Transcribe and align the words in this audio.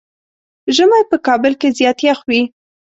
ژمی 0.75 1.01
په 1.11 1.17
کابل 1.27 1.53
کې 1.59 1.69
زيات 1.77 1.99
يخ 2.09 2.19
وي. 2.29 2.41